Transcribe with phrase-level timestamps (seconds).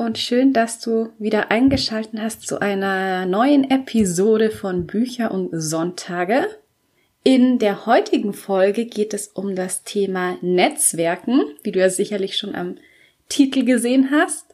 [0.00, 6.48] Und schön, dass du wieder eingeschaltet hast zu einer neuen Episode von Bücher und Sonntage.
[7.22, 12.54] In der heutigen Folge geht es um das Thema Netzwerken, wie du ja sicherlich schon
[12.54, 12.76] am
[13.28, 14.46] Titel gesehen hast.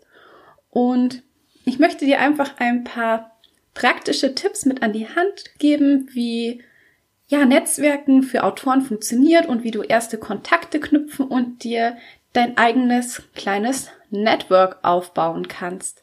[0.70, 1.22] Und
[1.64, 3.38] ich möchte dir einfach ein paar
[3.72, 6.60] praktische Tipps mit an die Hand geben, wie
[7.28, 11.96] ja, Netzwerken für Autoren funktioniert und wie du erste Kontakte knüpfen und dir
[12.36, 16.02] dein eigenes kleines Network aufbauen kannst.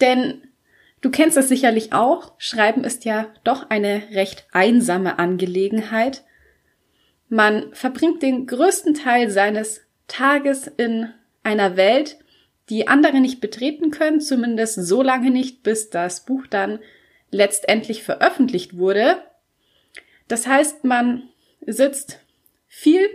[0.00, 0.42] Denn
[1.00, 6.24] du kennst es sicherlich auch, Schreiben ist ja doch eine recht einsame Angelegenheit.
[7.28, 11.08] Man verbringt den größten Teil seines Tages in
[11.42, 12.18] einer Welt,
[12.68, 16.80] die andere nicht betreten können, zumindest so lange nicht, bis das Buch dann
[17.30, 19.22] letztendlich veröffentlicht wurde.
[20.28, 21.28] Das heißt, man
[21.66, 22.20] sitzt
[22.68, 23.08] viel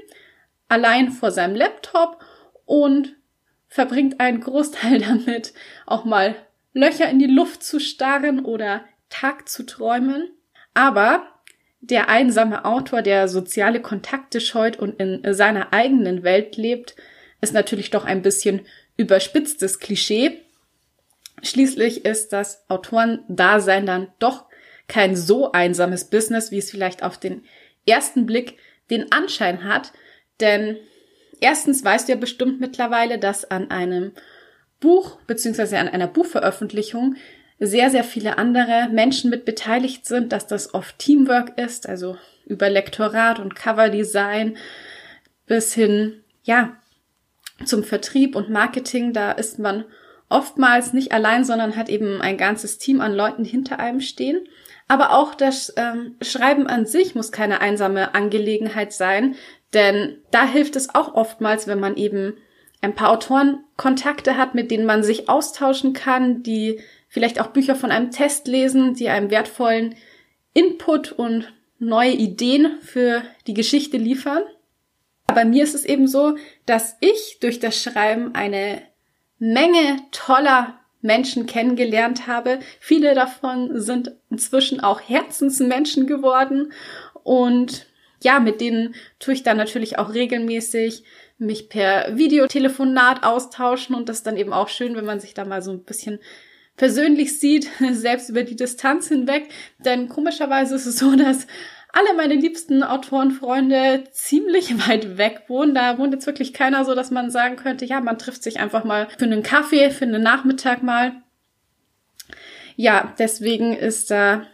[0.68, 2.24] allein vor seinem Laptop
[2.66, 3.16] und
[3.68, 5.54] verbringt einen Großteil damit,
[5.86, 6.36] auch mal
[6.74, 10.30] Löcher in die Luft zu starren oder Tag zu träumen.
[10.74, 11.28] Aber
[11.80, 16.96] der einsame Autor, der soziale Kontakte scheut und in seiner eigenen Welt lebt,
[17.42, 18.66] ist natürlich doch ein bisschen
[18.98, 20.42] überspitztes Klischee.
[21.44, 24.46] Schließlich ist das Autorendasein dann doch
[24.88, 27.44] kein so einsames Business, wie es vielleicht auf den
[27.86, 28.58] ersten Blick
[28.90, 29.94] den Anschein hat,
[30.40, 30.78] denn
[31.40, 34.12] erstens weißt du ja bestimmt mittlerweile, dass an einem
[34.80, 37.16] Buch beziehungsweise an einer Buchveröffentlichung
[37.60, 42.70] sehr, sehr viele andere Menschen mit beteiligt sind, dass das oft Teamwork ist, also über
[42.70, 44.58] Lektorat und Coverdesign
[45.48, 46.76] bis hin, ja,
[47.64, 49.14] zum Vertrieb und Marketing.
[49.14, 49.86] Da ist man
[50.28, 54.48] oftmals nicht allein, sondern hat eben ein ganzes Team an Leuten hinter einem stehen.
[54.88, 59.36] Aber auch das ähm, Schreiben an sich muss keine einsame Angelegenheit sein,
[59.76, 62.34] denn da hilft es auch oftmals, wenn man eben
[62.82, 67.92] ein paar Autorenkontakte hat, mit denen man sich austauschen kann, die vielleicht auch Bücher von
[67.92, 69.96] einem Test lesen, die einem wertvollen
[70.54, 74.44] Input und neue Ideen für die Geschichte liefern.
[75.28, 78.82] Bei mir ist es eben so, dass ich durch das Schreiben eine
[79.40, 82.60] Menge toller Menschen kennengelernt habe.
[82.80, 86.72] Viele davon sind inzwischen auch Herzensmenschen geworden
[87.24, 87.88] und
[88.26, 91.04] ja, mit denen tue ich dann natürlich auch regelmäßig
[91.38, 95.46] mich per Videotelefonat austauschen und das ist dann eben auch schön, wenn man sich da
[95.46, 96.20] mal so ein bisschen
[96.76, 99.50] persönlich sieht, selbst über die Distanz hinweg.
[99.78, 101.46] Denn komischerweise ist es so, dass
[101.94, 105.76] alle meine liebsten Autorenfreunde ziemlich weit weg wohnen.
[105.76, 108.84] Da wohnt jetzt wirklich keiner so, dass man sagen könnte, ja, man trifft sich einfach
[108.84, 111.22] mal für einen Kaffee, für einen Nachmittag mal.
[112.76, 114.48] Ja, deswegen ist da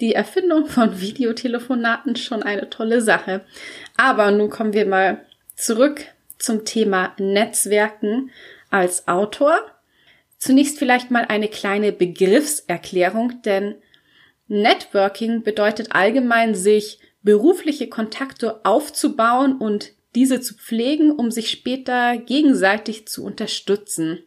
[0.00, 3.44] die Erfindung von Videotelefonaten schon eine tolle Sache.
[3.96, 5.24] Aber nun kommen wir mal
[5.56, 6.02] zurück
[6.38, 8.30] zum Thema Netzwerken
[8.70, 9.58] als Autor.
[10.38, 13.76] Zunächst vielleicht mal eine kleine Begriffserklärung, denn
[14.48, 23.08] Networking bedeutet allgemein, sich berufliche Kontakte aufzubauen und diese zu pflegen, um sich später gegenseitig
[23.08, 24.22] zu unterstützen.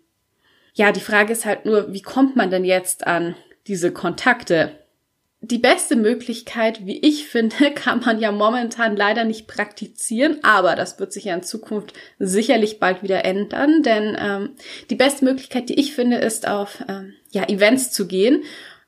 [0.74, 3.36] Ja, die Frage ist halt nur, wie kommt man denn jetzt an
[3.68, 4.78] diese Kontakte?
[5.42, 11.00] Die beste Möglichkeit, wie ich finde, kann man ja momentan leider nicht praktizieren, aber das
[11.00, 14.50] wird sich ja in Zukunft sicherlich bald wieder ändern, denn ähm,
[14.90, 18.44] die beste Möglichkeit, die ich finde, ist auf ähm, ja, Events zu gehen,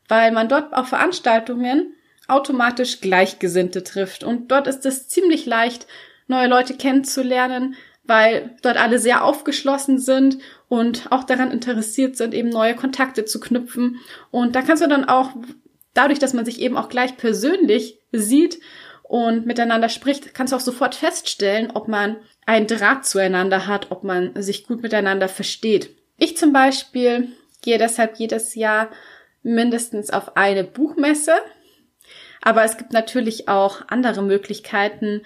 [0.07, 1.93] weil man dort auf Veranstaltungen
[2.27, 5.87] automatisch Gleichgesinnte trifft und dort ist es ziemlich leicht,
[6.27, 10.37] neue Leute kennenzulernen, weil dort alle sehr aufgeschlossen sind
[10.67, 13.99] und auch daran interessiert sind, eben neue Kontakte zu knüpfen.
[14.31, 15.31] Und da kannst du dann auch
[15.93, 18.59] dadurch, dass man sich eben auch gleich persönlich sieht
[19.03, 24.03] und miteinander spricht, kannst du auch sofort feststellen, ob man einen Draht zueinander hat, ob
[24.03, 25.95] man sich gut miteinander versteht.
[26.17, 27.29] Ich zum Beispiel
[27.61, 28.89] gehe deshalb jedes Jahr
[29.43, 31.33] mindestens auf eine Buchmesse.
[32.41, 35.21] Aber es gibt natürlich auch andere Möglichkeiten,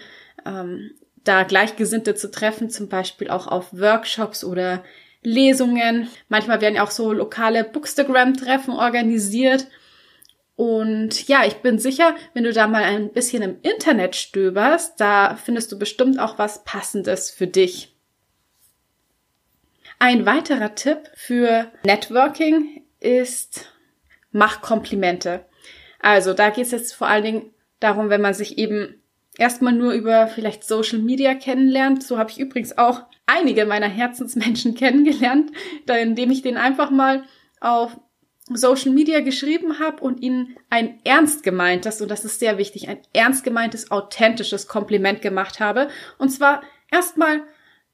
[0.46, 0.92] ähm,
[1.24, 4.84] da Gleichgesinnte zu treffen, zum Beispiel auch auf Workshops oder
[5.24, 6.08] Lesungen.
[6.30, 9.68] Manchmal werden ja auch so lokale Bookstagram-Treffen organisiert.
[10.56, 15.36] Und ja, ich bin sicher, wenn du da mal ein bisschen im Internet stöberst, da
[15.36, 17.94] findest du bestimmt auch was Passendes für dich.
[20.00, 23.74] Ein weiterer Tipp für Networking ist,
[24.32, 25.46] mach Komplimente.
[26.00, 29.02] Also da geht es jetzt vor allen Dingen darum, wenn man sich eben
[29.38, 32.04] erstmal nur über vielleicht Social Media kennenlernt.
[32.04, 35.52] So habe ich übrigens auch einige meiner Herzensmenschen kennengelernt,
[35.88, 37.24] indem ich den einfach mal
[37.60, 37.98] auf
[38.54, 43.00] Social Media geschrieben habe und ihnen ein ernst gemeintes, und das ist sehr wichtig, ein
[43.12, 45.90] ernst gemeintes, authentisches Kompliment gemacht habe.
[46.20, 46.62] Und zwar
[46.92, 47.42] erstmal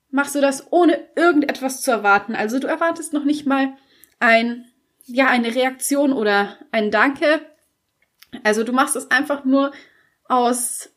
[0.09, 2.36] machst du das ohne irgendetwas zu erwarten.
[2.36, 3.77] Also du erwartest noch nicht mal
[4.19, 4.65] ein,
[5.06, 7.42] ja, eine Reaktion oder ein Danke.
[8.44, 9.71] Also du machst es einfach nur
[10.25, 10.89] aus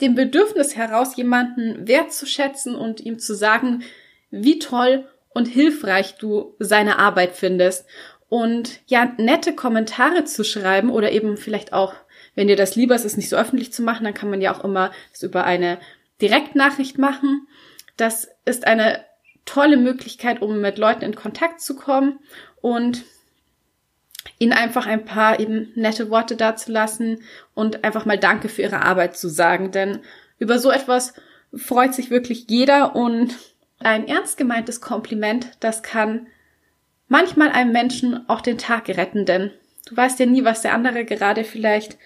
[0.00, 3.84] dem Bedürfnis heraus, jemanden wertzuschätzen und ihm zu sagen,
[4.30, 7.86] wie toll und hilfreich du seine Arbeit findest.
[8.30, 11.94] Und ja, nette Kommentare zu schreiben oder eben vielleicht auch,
[12.36, 14.54] wenn dir das lieber ist, es nicht so öffentlich zu machen, dann kann man ja
[14.54, 15.78] auch immer das über eine
[16.22, 17.48] Direktnachricht machen.
[17.96, 19.04] Das ist eine
[19.44, 22.20] tolle Möglichkeit, um mit Leuten in Kontakt zu kommen
[22.60, 23.02] und
[24.38, 27.24] ihnen einfach ein paar eben nette Worte dazulassen
[27.54, 29.72] und einfach mal Danke für ihre Arbeit zu sagen.
[29.72, 30.02] Denn
[30.38, 31.14] über so etwas
[31.52, 33.34] freut sich wirklich jeder und
[33.80, 36.28] ein ernst gemeintes Kompliment, das kann
[37.10, 39.50] manchmal einem Menschen auch den Tag retten, denn
[39.86, 41.98] du weißt ja nie, was der andere gerade vielleicht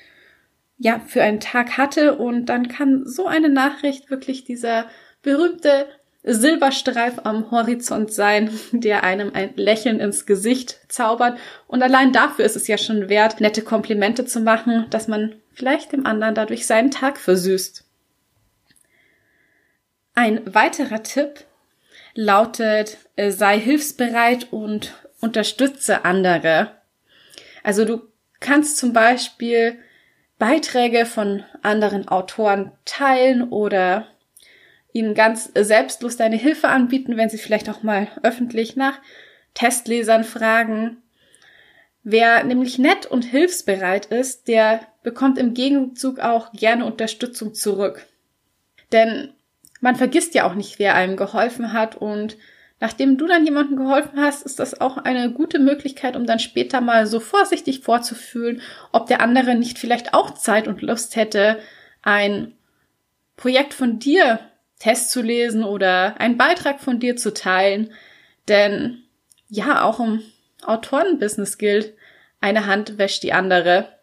[0.79, 4.87] ja für einen Tag hatte und dann kann so eine Nachricht wirklich dieser
[5.23, 5.87] berühmte
[6.25, 11.39] Silberstreif am Horizont sein, der einem ein Lächeln ins Gesicht zaubert.
[11.69, 15.93] Und allein dafür ist es ja schon wert, nette Komplimente zu machen, dass man vielleicht
[15.93, 17.85] dem anderen dadurch seinen Tag versüßt.
[20.15, 21.45] Ein weiterer Tipp
[22.15, 26.71] lautet, äh, sei hilfsbereit und unterstütze andere.
[27.63, 28.03] Also du
[28.41, 29.79] kannst zum Beispiel
[30.39, 34.09] Beiträge von anderen Autoren teilen oder
[34.93, 39.01] ihnen ganz selbstlos deine Hilfe anbieten, wenn sie vielleicht auch mal öffentlich nach
[39.55, 40.99] Testlesern fragen.
[42.03, 48.07] Wer nämlich nett und hilfsbereit ist, der bekommt im Gegenzug auch gerne Unterstützung zurück.
[48.93, 49.34] Denn
[49.85, 52.39] man vergisst ja auch nicht, wer einem geholfen hat und
[52.81, 56.81] nachdem du dann jemandem geholfen hast, ist das auch eine gute Möglichkeit, um dann später
[56.81, 61.59] mal so vorsichtig vorzufühlen, ob der andere nicht vielleicht auch Zeit und Lust hätte,
[62.01, 62.55] ein
[63.37, 64.41] Projekt von dir
[64.79, 67.93] Test zu lesen oder einen Beitrag von dir zu teilen.
[68.49, 69.03] Denn
[69.49, 70.23] ja, auch im
[70.65, 71.93] Autorenbusiness gilt,
[72.41, 73.99] eine Hand wäscht die andere.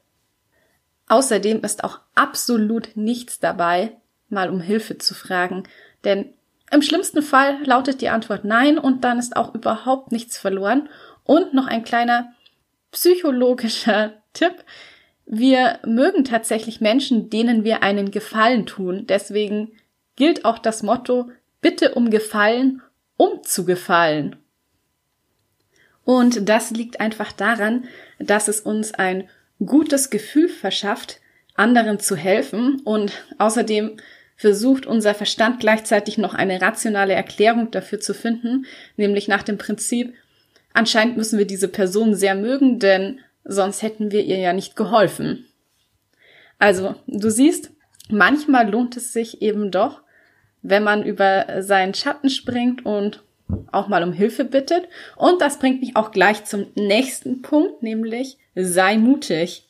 [1.08, 3.94] Außerdem ist auch absolut nichts dabei,
[4.32, 5.64] mal um Hilfe zu fragen.
[6.04, 6.34] Denn
[6.72, 10.90] im schlimmsten Fall lautet die Antwort nein und dann ist auch überhaupt nichts verloren.
[11.24, 12.32] Und noch ein kleiner
[12.92, 14.64] psychologischer Tipp.
[15.26, 19.06] Wir mögen tatsächlich Menschen, denen wir einen Gefallen tun.
[19.08, 19.74] Deswegen
[20.16, 21.30] gilt auch das Motto
[21.62, 22.82] Bitte um Gefallen,
[23.18, 24.36] um zu gefallen.
[26.04, 27.86] Und das liegt einfach daran,
[28.18, 29.30] dass es uns ein
[29.64, 31.20] gutes Gefühl verschafft,
[31.56, 33.98] anderen zu helfen und außerdem
[34.42, 38.66] versucht unser Verstand gleichzeitig noch eine rationale Erklärung dafür zu finden,
[38.98, 40.16] nämlich nach dem Prinzip,
[40.74, 45.46] anscheinend müssen wir diese Person sehr mögen, denn sonst hätten wir ihr ja nicht geholfen.
[46.58, 47.70] Also, du siehst,
[48.10, 50.02] manchmal lohnt es sich eben doch,
[50.64, 53.24] wenn man über seinen Schatten springt und
[53.72, 54.88] auch mal um Hilfe bittet.
[55.18, 59.68] Und das bringt mich auch gleich zum nächsten Punkt, nämlich sei mutig.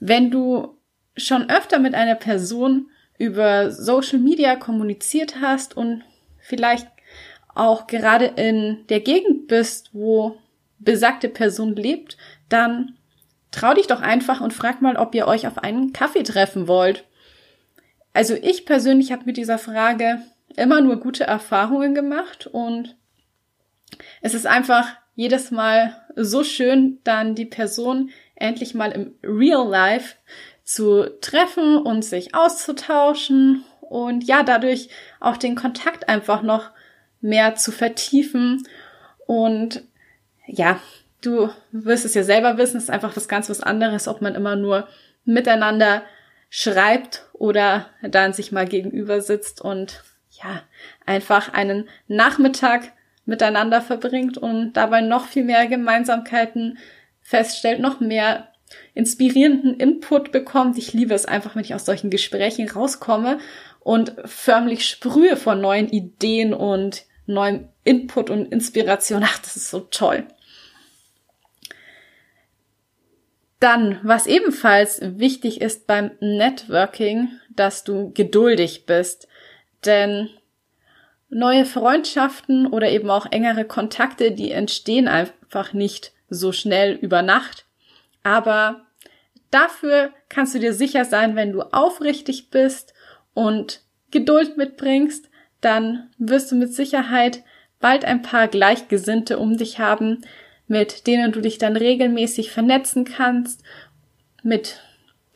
[0.00, 0.76] Wenn du
[1.16, 2.89] schon öfter mit einer Person
[3.20, 6.02] über Social Media kommuniziert hast und
[6.38, 6.88] vielleicht
[7.54, 10.38] auch gerade in der Gegend bist, wo
[10.78, 12.16] besagte Person lebt,
[12.48, 12.96] dann
[13.50, 17.04] trau dich doch einfach und frag mal, ob ihr euch auf einen Kaffee treffen wollt.
[18.14, 20.22] Also ich persönlich habe mit dieser Frage
[20.56, 22.96] immer nur gute Erfahrungen gemacht und
[24.22, 30.16] es ist einfach jedes Mal so schön, dann die Person endlich mal im Real Life
[30.70, 36.70] zu treffen und sich auszutauschen und ja, dadurch auch den Kontakt einfach noch
[37.20, 38.62] mehr zu vertiefen.
[39.26, 39.82] Und
[40.46, 40.78] ja,
[41.22, 44.36] du wirst es ja selber wissen, es ist einfach was ganz was anderes, ob man
[44.36, 44.86] immer nur
[45.24, 46.02] miteinander
[46.50, 50.04] schreibt oder dann sich mal gegenüber sitzt und
[50.40, 50.62] ja,
[51.04, 52.92] einfach einen Nachmittag
[53.24, 56.78] miteinander verbringt und dabei noch viel mehr Gemeinsamkeiten
[57.22, 58.49] feststellt, noch mehr
[59.00, 60.76] inspirierenden Input bekommt.
[60.76, 63.38] Ich liebe es einfach, wenn ich aus solchen Gesprächen rauskomme
[63.80, 69.22] und förmlich sprühe von neuen Ideen und neuem Input und Inspiration.
[69.24, 70.26] Ach, das ist so toll.
[73.58, 79.28] Dann, was ebenfalls wichtig ist beim Networking, dass du geduldig bist.
[79.86, 80.28] Denn
[81.30, 87.64] neue Freundschaften oder eben auch engere Kontakte, die entstehen einfach nicht so schnell über Nacht.
[88.22, 88.86] Aber
[89.50, 92.94] dafür kannst du dir sicher sein, wenn du aufrichtig bist
[93.34, 95.30] und Geduld mitbringst,
[95.60, 97.42] dann wirst du mit Sicherheit
[97.80, 100.22] bald ein paar Gleichgesinnte um dich haben,
[100.66, 103.62] mit denen du dich dann regelmäßig vernetzen kannst,
[104.42, 104.80] mit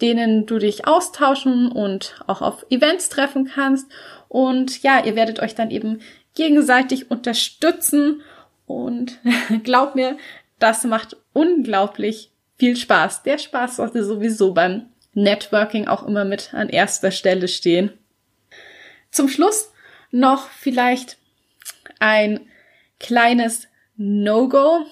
[0.00, 3.90] denen du dich austauschen und auch auf Events treffen kannst.
[4.28, 6.00] Und ja, ihr werdet euch dann eben
[6.34, 8.22] gegenseitig unterstützen.
[8.66, 9.18] Und
[9.62, 10.16] glaub mir,
[10.58, 13.22] das macht unglaublich viel Spaß.
[13.22, 17.92] Der Spaß sollte sowieso beim Networking auch immer mit an erster Stelle stehen.
[19.10, 19.72] Zum Schluss
[20.10, 21.18] noch vielleicht
[22.00, 22.40] ein
[22.98, 24.86] kleines No-Go.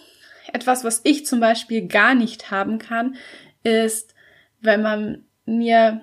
[0.53, 3.17] Etwas, was ich zum Beispiel gar nicht haben kann,
[3.63, 4.15] ist,
[4.61, 6.03] wenn man mir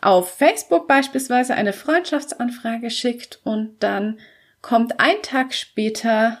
[0.00, 4.18] auf Facebook beispielsweise eine Freundschaftsanfrage schickt und dann
[4.62, 6.38] kommt ein Tag später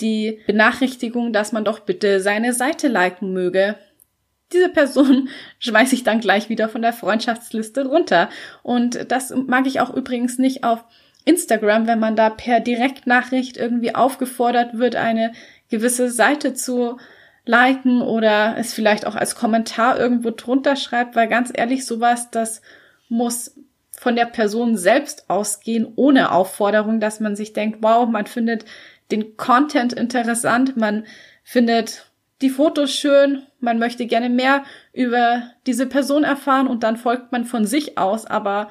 [0.00, 3.76] die Benachrichtigung, dass man doch bitte seine Seite liken möge.
[4.52, 8.28] Diese Person schmeiße ich dann gleich wieder von der Freundschaftsliste runter.
[8.62, 10.84] Und das mag ich auch übrigens nicht auf
[11.24, 15.32] Instagram, wenn man da per Direktnachricht irgendwie aufgefordert wird, eine
[15.70, 16.98] gewisse Seite zu
[17.46, 22.62] liken oder es vielleicht auch als Kommentar irgendwo drunter schreibt, weil ganz ehrlich, sowas, das
[23.08, 23.54] muss
[23.92, 28.64] von der Person selbst ausgehen, ohne Aufforderung, dass man sich denkt, wow, man findet
[29.10, 31.06] den Content interessant, man
[31.42, 37.32] findet die Fotos schön, man möchte gerne mehr über diese Person erfahren und dann folgt
[37.32, 38.68] man von sich aus, aber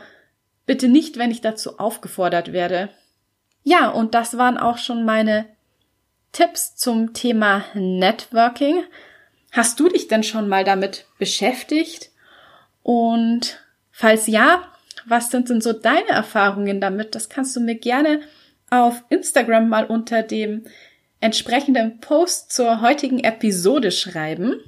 [0.66, 2.90] bitte nicht, wenn ich dazu aufgefordert werde.
[3.64, 5.46] Ja, und das waren auch schon meine
[6.32, 8.84] Tipps zum Thema Networking.
[9.52, 12.10] Hast du dich denn schon mal damit beschäftigt?
[12.82, 13.60] Und
[13.92, 14.64] falls ja,
[15.06, 17.16] was sind denn so deine Erfahrungen damit?
[17.16, 18.22] Das kannst du mir gerne
[18.74, 20.64] auf Instagram mal unter dem
[21.20, 24.60] entsprechenden Post zur heutigen Episode schreiben.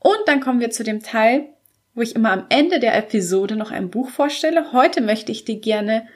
[0.00, 1.50] Und dann kommen wir zu dem Teil,
[1.94, 4.72] wo ich immer am Ende der Episode noch ein Buch vorstelle.
[4.72, 6.08] Heute möchte ich dir gerne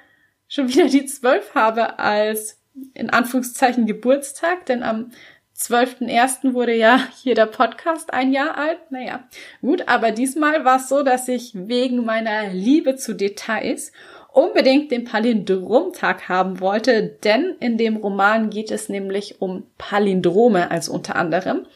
[0.47, 2.59] schon wieder die zwölf habe als
[2.93, 5.11] in Anführungszeichen Geburtstag, denn am
[5.57, 6.53] 12.01.
[6.53, 8.79] wurde ja hier der Podcast ein Jahr alt.
[8.89, 9.27] Naja,
[9.61, 13.91] gut, aber diesmal war es so, dass ich wegen meiner Liebe zu Details
[14.31, 20.93] unbedingt den Palindromtag haben wollte, denn in dem Roman geht es nämlich um Palindrome, also
[20.93, 21.67] unter anderem.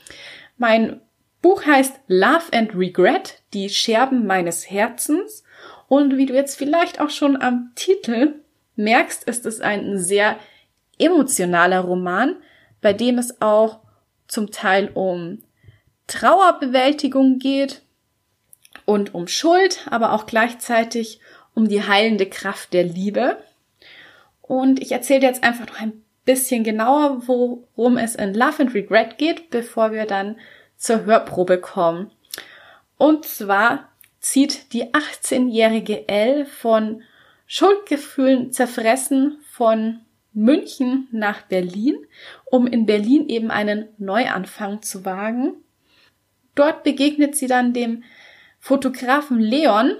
[0.58, 1.02] Mein
[1.46, 5.44] Buch heißt Love and Regret, die Scherben meines Herzens.
[5.88, 8.34] Und wie du jetzt vielleicht auch schon am Titel
[8.78, 10.40] merkst, ist es ein sehr
[10.98, 12.38] emotionaler Roman,
[12.82, 13.82] bei dem es auch
[14.28, 15.44] zum Teil um
[16.08, 17.84] Trauerbewältigung geht
[18.86, 21.20] und um Schuld, aber auch gleichzeitig
[21.54, 23.38] um die heilende Kraft der Liebe.
[24.42, 29.20] Und ich erzähle jetzt einfach noch ein bisschen genauer, worum es in Love and Regret
[29.20, 30.38] geht, bevor wir dann
[30.86, 32.12] zur Hörprobe kommen.
[32.98, 33.90] Und zwar
[34.20, 37.04] zieht die 18-jährige Elle von
[37.48, 40.02] Schuldgefühlen zerfressen von
[40.34, 41.98] München nach Berlin,
[42.46, 45.56] um in Berlin eben einen Neuanfang zu wagen.
[46.56, 48.04] Dort begegnet sie dann dem
[48.60, 49.96] Fotografen Leon,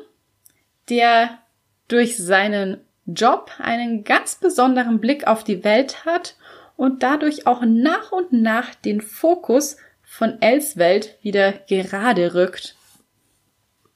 [0.90, 1.40] der
[1.88, 6.36] durch seinen Job einen ganz besonderen Blick auf die Welt hat
[6.76, 9.78] und dadurch auch nach und nach den Fokus
[10.16, 12.76] von Els Welt wieder gerade rückt.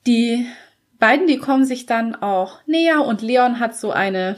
[0.06, 0.46] Die
[1.00, 4.38] beiden, die kommen sich dann auch näher und Leon hat so eine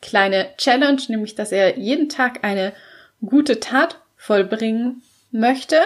[0.00, 2.72] kleine Challenge, nämlich dass er jeden Tag eine
[3.20, 5.82] gute Tat vollbringen möchte.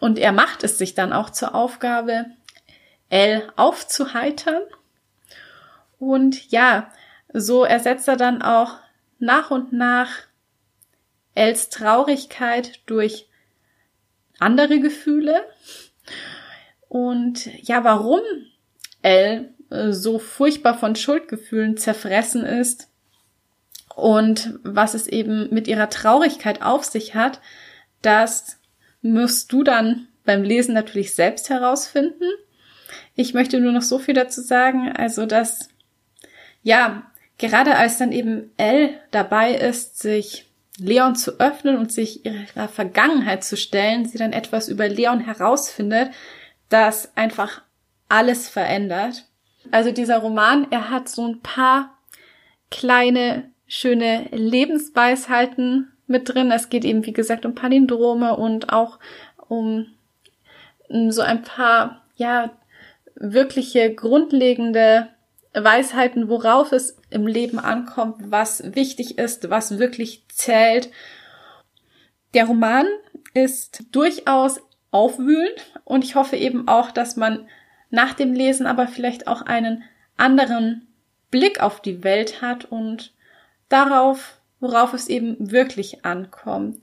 [0.00, 2.24] Und er macht es sich dann auch zur Aufgabe,
[3.10, 4.62] Elle aufzuheitern.
[5.98, 6.90] Und ja,
[7.34, 8.78] so ersetzt er dann auch
[9.18, 10.08] nach und nach
[11.34, 13.28] Els Traurigkeit durch
[14.42, 15.44] andere Gefühle.
[16.88, 18.20] Und ja, warum
[19.02, 19.54] Elle
[19.90, 22.88] so furchtbar von Schuldgefühlen zerfressen ist,
[23.94, 27.40] und was es eben mit ihrer Traurigkeit auf sich hat,
[28.00, 28.58] das
[29.02, 32.24] musst du dann beim Lesen natürlich selbst herausfinden.
[33.14, 35.68] Ich möchte nur noch so viel dazu sagen, also dass,
[36.62, 40.46] ja, gerade als dann eben Elle dabei ist, sich
[40.78, 46.10] Leon zu öffnen und sich ihrer Vergangenheit zu stellen, sie dann etwas über Leon herausfindet,
[46.68, 47.62] das einfach
[48.08, 49.26] alles verändert.
[49.70, 51.98] Also dieser Roman, er hat so ein paar
[52.70, 56.50] kleine, schöne Lebensweisheiten mit drin.
[56.50, 58.98] Es geht eben, wie gesagt, um Palindrome und auch
[59.48, 59.86] um
[60.88, 62.50] so ein paar, ja,
[63.14, 65.08] wirkliche grundlegende
[65.54, 70.90] Weisheiten, worauf es im Leben ankommt, was wichtig ist, was wirklich zählt.
[72.34, 72.86] Der Roman
[73.34, 77.48] ist durchaus aufwühlend und ich hoffe eben auch, dass man
[77.90, 79.82] nach dem Lesen aber vielleicht auch einen
[80.16, 80.86] anderen
[81.30, 83.12] Blick auf die Welt hat und
[83.68, 86.78] darauf, worauf es eben wirklich ankommt.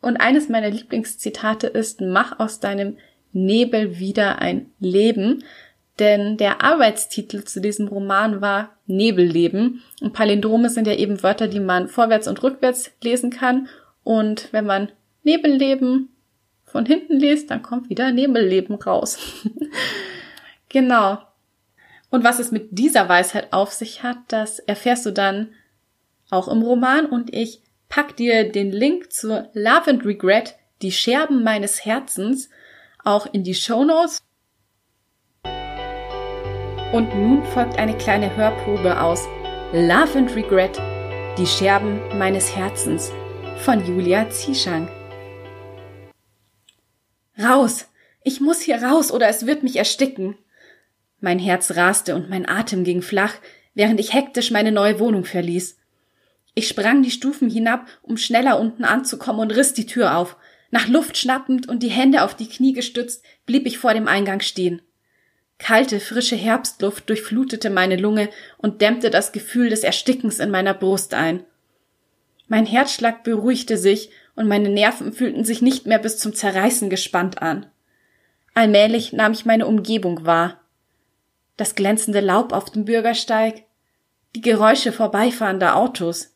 [0.00, 2.96] Und eines meiner Lieblingszitate ist, mach aus deinem
[3.32, 5.44] Nebel wieder ein Leben.
[6.00, 9.82] Denn der Arbeitstitel zu diesem Roman war Nebelleben.
[10.00, 13.68] Und Palindrome sind ja eben Wörter, die man vorwärts und rückwärts lesen kann.
[14.02, 14.90] Und wenn man
[15.24, 16.08] Nebelleben
[16.64, 19.18] von hinten liest, dann kommt wieder Nebelleben raus.
[20.70, 21.18] genau.
[22.08, 25.50] Und was es mit dieser Weisheit auf sich hat, das erfährst du dann
[26.30, 31.44] auch im Roman und ich pack dir den Link zur Love and Regret, die Scherben
[31.44, 32.48] meines Herzens,
[33.04, 34.22] auch in die Show Notes.
[36.92, 39.28] Und nun folgt eine kleine Hörprobe aus
[39.72, 40.76] Love and Regret,
[41.38, 43.12] die Scherben meines Herzens
[43.58, 44.88] von Julia Zieschank.
[47.38, 47.86] Raus!
[48.22, 50.36] Ich muss hier raus oder es wird mich ersticken.
[51.20, 53.34] Mein Herz raste und mein Atem ging flach,
[53.74, 55.78] während ich hektisch meine neue Wohnung verließ.
[56.54, 60.36] Ich sprang die Stufen hinab, um schneller unten anzukommen und riss die Tür auf.
[60.72, 64.40] Nach Luft schnappend und die Hände auf die Knie gestützt, blieb ich vor dem Eingang
[64.40, 64.82] stehen.
[65.60, 71.12] Kalte, frische Herbstluft durchflutete meine Lunge und dämmte das Gefühl des Erstickens in meiner Brust
[71.14, 71.44] ein.
[72.48, 77.42] Mein Herzschlag beruhigte sich und meine Nerven fühlten sich nicht mehr bis zum Zerreißen gespannt
[77.42, 77.66] an.
[78.54, 80.60] Allmählich nahm ich meine Umgebung wahr.
[81.58, 83.64] Das glänzende Laub auf dem Bürgersteig,
[84.34, 86.34] die Geräusche vorbeifahrender Autos.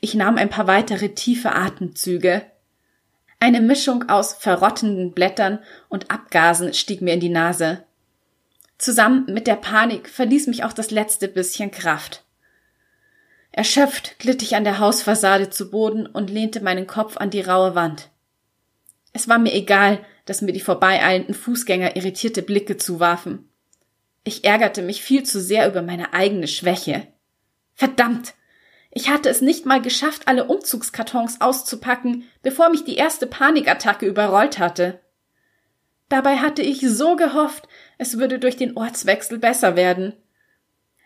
[0.00, 2.42] Ich nahm ein paar weitere tiefe Atemzüge.
[3.40, 7.84] Eine Mischung aus verrottenden Blättern und Abgasen stieg mir in die Nase.
[8.84, 12.22] Zusammen mit der Panik verließ mich auch das letzte bisschen Kraft.
[13.50, 17.74] Erschöpft glitt ich an der Hausfassade zu Boden und lehnte meinen Kopf an die raue
[17.74, 18.10] Wand.
[19.14, 23.48] Es war mir egal, dass mir die vorbeieilenden Fußgänger irritierte Blicke zuwarfen.
[24.22, 27.06] Ich ärgerte mich viel zu sehr über meine eigene Schwäche.
[27.72, 28.34] Verdammt!
[28.90, 34.58] Ich hatte es nicht mal geschafft, alle Umzugskartons auszupacken, bevor mich die erste Panikattacke überrollt
[34.58, 35.00] hatte.
[36.10, 37.66] Dabei hatte ich so gehofft,
[37.98, 40.14] es würde durch den Ortswechsel besser werden.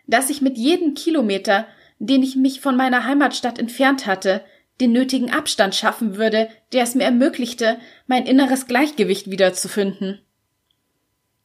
[0.07, 1.67] Dass ich mit jedem Kilometer
[1.99, 4.41] den ich mich von meiner Heimatstadt entfernt hatte,
[4.79, 10.21] den nötigen Abstand schaffen würde, der es mir ermöglichte, mein inneres Gleichgewicht wiederzufinden.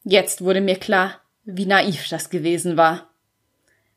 [0.04, 3.11] Jetzt wurde mir klar, wie naiv das gewesen war.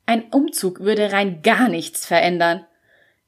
[0.08, 2.66] Ein Umzug würde rein gar nichts verändern.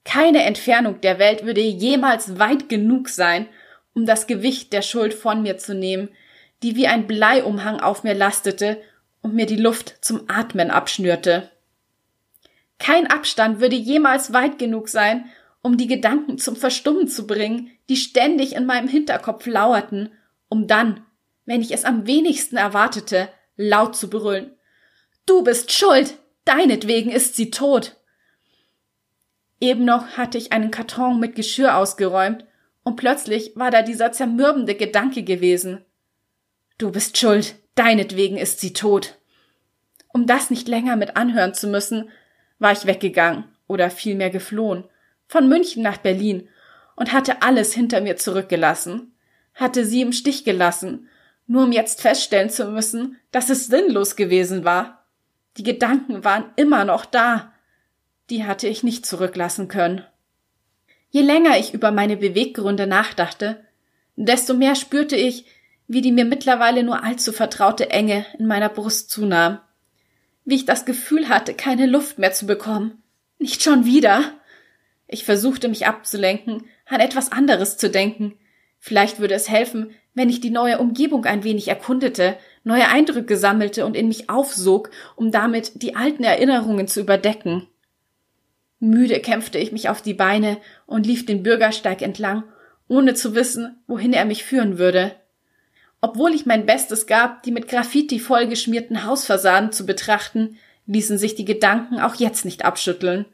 [0.04, 3.48] Keine Entfernung der Welt würde jemals weit genug sein,
[3.94, 6.10] um das Gewicht der Schuld von mir zu nehmen,
[6.64, 8.82] die wie ein Bleiumhang auf mir lastete
[9.22, 11.50] und mir die Luft zum Atmen abschnürte.
[12.80, 15.30] Kein Abstand würde jemals weit genug sein,
[15.62, 20.12] um die Gedanken zum Verstummen zu bringen, die ständig in meinem Hinterkopf lauerten,
[20.48, 21.06] um dann,
[21.46, 24.56] wenn ich es am wenigsten erwartete, laut zu brüllen.
[25.26, 26.18] Du bist schuld!
[26.46, 27.98] Deinetwegen ist sie tot!
[29.60, 32.46] Eben noch hatte ich einen Karton mit Geschirr ausgeräumt,
[32.84, 35.86] und plötzlich war da dieser zermürbende Gedanke gewesen.
[36.80, 39.20] Du bist schuld, deinetwegen ist sie tot.
[40.14, 42.10] Um das nicht länger mit anhören zu müssen,
[42.58, 44.86] war ich weggegangen oder vielmehr geflohen,
[45.28, 46.48] von München nach Berlin
[46.96, 49.14] und hatte alles hinter mir zurückgelassen,
[49.54, 51.10] hatte sie im Stich gelassen,
[51.48, 55.06] nur um jetzt feststellen zu müssen, dass es sinnlos gewesen war.
[55.58, 57.52] Die Gedanken waren immer noch da.
[58.30, 60.06] Die hatte ich nicht zurücklassen können.
[61.10, 63.66] Je länger ich über meine Beweggründe nachdachte,
[64.16, 65.46] desto mehr spürte ich,
[65.90, 69.60] wie die mir mittlerweile nur allzu vertraute Enge in meiner Brust zunahm
[70.50, 73.04] wie ich das Gefühl hatte, keine Luft mehr zu bekommen.
[73.38, 74.34] Nicht schon wieder.
[75.08, 78.34] Ich versuchte mich abzulenken, an etwas anderes zu denken.
[78.80, 83.86] Vielleicht würde es helfen, wenn ich die neue Umgebung ein wenig erkundete, neue Eindrücke sammelte
[83.86, 87.68] und in mich aufsog, um damit die alten Erinnerungen zu überdecken.
[88.80, 92.44] Müde kämpfte ich mich auf die Beine und lief den Bürgersteig entlang,
[92.88, 95.16] ohne zu wissen, wohin er mich führen würde.
[96.02, 101.46] Obwohl ich mein Bestes gab, die mit Graffiti vollgeschmierten Hausfassaden zu betrachten, ließen sich die
[101.46, 103.26] Gedanken auch jetzt nicht abschütteln.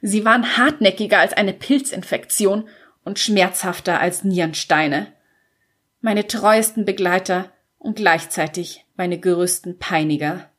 [0.00, 2.68] Sie waren hartnäckiger als eine Pilzinfektion
[3.04, 5.12] und schmerzhafter als Nierensteine.
[6.00, 10.50] Meine treuesten Begleiter und gleichzeitig meine größten Peiniger.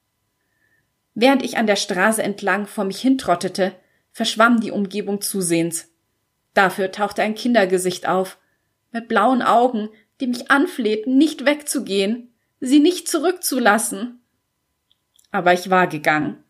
[1.13, 3.75] Während ich an der Straße entlang vor mich hintrottete,
[4.11, 5.91] verschwamm die Umgebung zusehends.
[6.53, 8.37] Dafür tauchte ein Kindergesicht auf,
[8.91, 14.21] mit blauen Augen, die mich anflehten, nicht wegzugehen, sie nicht zurückzulassen.
[15.31, 16.43] Aber ich war gegangen.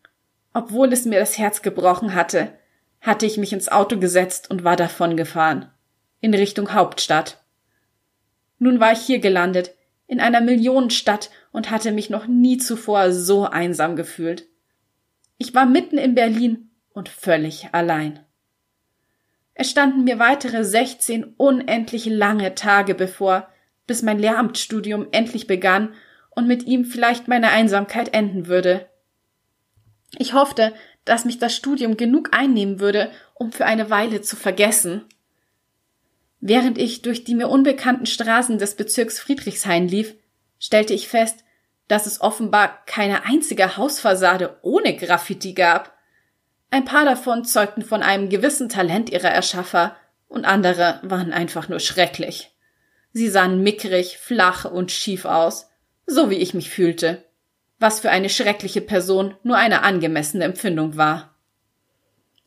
[0.52, 2.52] Obwohl es mir das Herz gebrochen hatte,
[3.00, 5.70] hatte ich mich ins Auto gesetzt und war davongefahren.
[6.20, 7.42] In Richtung Hauptstadt.
[8.58, 9.74] Nun war ich hier gelandet,
[10.06, 14.46] in einer Millionenstadt und hatte mich noch nie zuvor so einsam gefühlt.
[15.38, 18.20] Ich war mitten in Berlin und völlig allein.
[19.54, 23.48] Es standen mir weitere 16 unendlich lange Tage bevor,
[23.86, 25.94] bis mein Lehramtsstudium endlich begann
[26.30, 28.88] und mit ihm vielleicht meine Einsamkeit enden würde.
[30.18, 30.72] Ich hoffte,
[31.04, 35.04] dass mich das Studium genug einnehmen würde, um für eine Weile zu vergessen.
[36.40, 40.14] Während ich durch die mir unbekannten Straßen des Bezirks Friedrichshain lief,
[40.58, 41.44] stellte ich fest,
[41.88, 45.92] dass es offenbar keine einzige Hausfassade ohne Graffiti gab.
[46.70, 51.78] Ein paar davon zeugten von einem gewissen Talent ihrer Erschaffer, und andere waren einfach nur
[51.78, 52.53] schrecklich.
[53.14, 55.70] Sie sahen mickrig, flach und schief aus,
[56.04, 57.24] so wie ich mich fühlte,
[57.78, 61.32] was für eine schreckliche Person nur eine angemessene Empfindung war.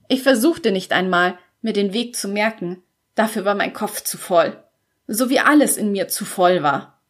[0.10, 2.84] Ich versuchte nicht einmal, mir den Weg zu merken,
[3.16, 4.62] dafür war mein Kopf zu voll,
[5.08, 7.02] so wie alles in mir zu voll war,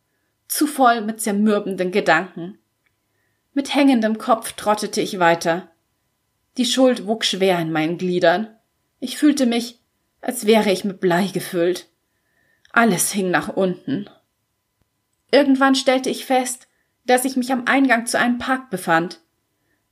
[0.47, 2.59] zu voll mit zermürbenden Gedanken.
[3.53, 5.71] Mit hängendem Kopf trottete ich weiter,
[6.57, 8.55] die Schuld wog schwer in meinen Gliedern.
[8.99, 9.79] Ich fühlte mich,
[10.21, 11.87] als wäre ich mit Blei gefüllt.
[12.71, 14.09] Alles hing nach unten.
[15.31, 16.67] Irgendwann stellte ich fest,
[17.05, 19.19] dass ich mich am Eingang zu einem Park befand.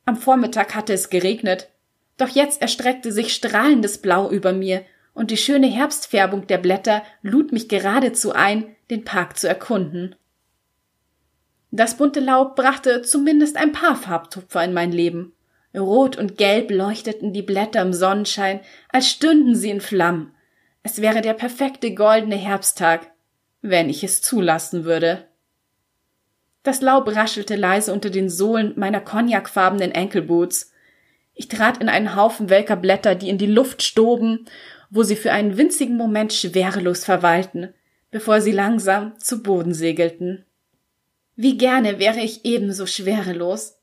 [0.06, 1.70] Am Vormittag hatte es geregnet,
[2.18, 7.54] doch jetzt erstreckte sich strahlendes Blau über mir, und die schöne Herbstfärbung der Blätter lud
[7.54, 10.16] mich geradezu ein, den Park zu erkunden.
[11.72, 15.34] Das bunte Laub brachte zumindest ein paar Farbtupfer in mein Leben.
[15.76, 18.60] Rot und gelb leuchteten die Blätter im Sonnenschein,
[18.90, 20.35] als stünden sie in Flammen.
[20.88, 23.12] Es wäre der perfekte goldene Herbsttag,
[23.64, 25.26] wenn ich es zulassen würde.
[26.62, 30.72] Das Laub raschelte leise unter den Sohlen meiner cognacfarbenen Enkelboots.
[31.34, 34.46] Ich trat in einen Haufen welker Blätter, die in die Luft stoben,
[34.92, 37.74] wo sie für einen winzigen Moment schwerelos verweilten,
[38.12, 40.46] bevor sie langsam zu Boden segelten.
[41.36, 43.80] Wie gerne wäre ich ebenso schwerelos,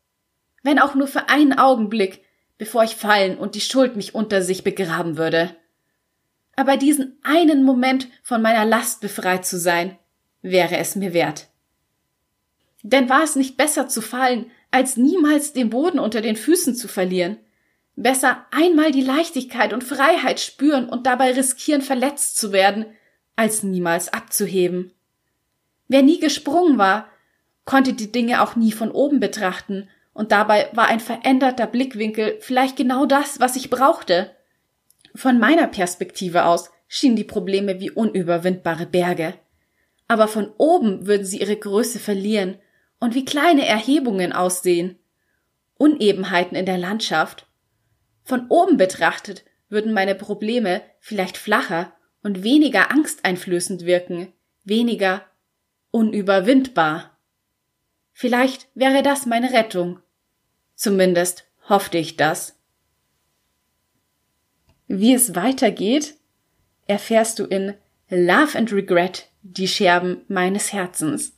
[0.63, 2.23] wenn auch nur für einen Augenblick,
[2.59, 5.57] bevor ich fallen und die Schuld mich unter sich begraben würde.
[6.55, 9.99] Aber diesen einen Moment von meiner Last befreit zu sein,
[10.43, 11.49] wäre es mir wert.
[12.83, 16.89] Denn war es nicht besser zu fallen, als niemals den Boden unter den Füßen zu
[16.89, 17.39] verlieren?
[17.95, 22.87] Besser einmal die Leichtigkeit und Freiheit spüren und dabei riskieren, verletzt zu werden,
[23.37, 24.93] als niemals abzuheben.
[25.89, 27.09] Wer nie gesprungen war,
[27.65, 32.77] konnte die Dinge auch nie von oben betrachten und dabei war ein veränderter Blickwinkel vielleicht
[32.77, 34.35] genau das, was ich brauchte.
[35.15, 39.35] Von meiner Perspektive aus schienen die Probleme wie unüberwindbare Berge.
[40.09, 42.59] Aber von oben würden sie ihre Größe verlieren
[43.01, 44.99] und wie kleine Erhebungen aussehen.
[45.79, 47.47] Unebenheiten in der Landschaft.
[48.25, 54.33] Von oben betrachtet würden meine Probleme vielleicht flacher und weniger angsteinflößend wirken,
[54.65, 55.25] weniger
[55.91, 57.19] unüberwindbar.
[58.13, 59.99] Vielleicht wäre das meine Rettung.
[60.75, 62.62] Zumindest hoffte ich das.
[64.87, 66.15] Wie es weitergeht,
[66.87, 67.75] erfährst du in
[68.09, 71.33] Love and Regret, die Scherben meines Herzens.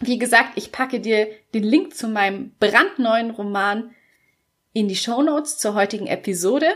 [0.00, 3.94] Wie gesagt, ich packe dir den Link zu meinem brandneuen Roman
[4.72, 6.66] in die Show Notes zur heutigen Episode.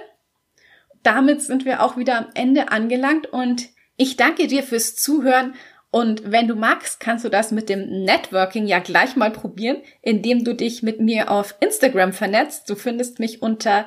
[1.02, 5.54] Damit sind wir auch wieder am Ende angelangt und ich danke dir fürs Zuhören
[5.90, 10.44] und wenn du magst, kannst du das mit dem Networking ja gleich mal probieren, indem
[10.44, 12.70] du dich mit mir auf Instagram vernetzt.
[12.70, 13.86] Du findest mich unter